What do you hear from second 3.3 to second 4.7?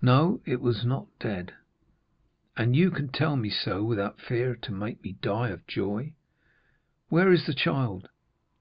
me so without fearing